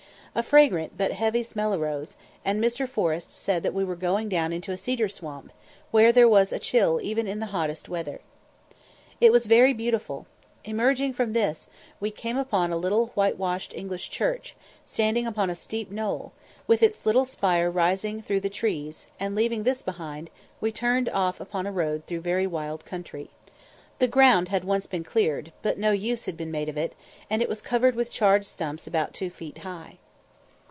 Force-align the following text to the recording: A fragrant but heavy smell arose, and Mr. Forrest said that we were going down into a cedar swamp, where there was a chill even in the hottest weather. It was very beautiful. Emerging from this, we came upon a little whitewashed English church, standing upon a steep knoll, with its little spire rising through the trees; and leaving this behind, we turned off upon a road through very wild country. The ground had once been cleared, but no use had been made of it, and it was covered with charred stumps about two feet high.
A 0.33 0.43
fragrant 0.43 0.93
but 0.97 1.11
heavy 1.11 1.43
smell 1.43 1.75
arose, 1.75 2.15
and 2.45 2.63
Mr. 2.63 2.87
Forrest 2.87 3.31
said 3.33 3.63
that 3.63 3.73
we 3.73 3.83
were 3.83 3.97
going 3.97 4.29
down 4.29 4.53
into 4.53 4.71
a 4.71 4.77
cedar 4.77 5.09
swamp, 5.09 5.51
where 5.91 6.13
there 6.13 6.25
was 6.27 6.53
a 6.53 6.57
chill 6.57 7.01
even 7.03 7.27
in 7.27 7.41
the 7.41 7.47
hottest 7.47 7.89
weather. 7.89 8.21
It 9.19 9.33
was 9.33 9.45
very 9.45 9.73
beautiful. 9.73 10.27
Emerging 10.63 11.11
from 11.11 11.33
this, 11.33 11.67
we 11.99 12.11
came 12.11 12.37
upon 12.37 12.71
a 12.71 12.77
little 12.77 13.07
whitewashed 13.07 13.73
English 13.75 14.09
church, 14.09 14.55
standing 14.85 15.27
upon 15.27 15.49
a 15.49 15.53
steep 15.53 15.91
knoll, 15.91 16.31
with 16.65 16.81
its 16.81 17.05
little 17.05 17.25
spire 17.25 17.69
rising 17.69 18.21
through 18.21 18.39
the 18.39 18.49
trees; 18.49 19.07
and 19.19 19.35
leaving 19.35 19.63
this 19.63 19.81
behind, 19.81 20.29
we 20.61 20.71
turned 20.71 21.09
off 21.09 21.41
upon 21.41 21.67
a 21.67 21.73
road 21.73 22.05
through 22.07 22.21
very 22.21 22.47
wild 22.47 22.85
country. 22.85 23.29
The 23.99 24.07
ground 24.07 24.47
had 24.47 24.63
once 24.63 24.87
been 24.87 25.03
cleared, 25.03 25.51
but 25.61 25.77
no 25.77 25.91
use 25.91 26.23
had 26.23 26.37
been 26.37 26.51
made 26.51 26.69
of 26.69 26.77
it, 26.77 26.95
and 27.29 27.41
it 27.41 27.49
was 27.49 27.61
covered 27.61 27.95
with 27.95 28.09
charred 28.09 28.45
stumps 28.45 28.87
about 28.87 29.13
two 29.13 29.29
feet 29.29 29.57
high. 29.57 29.97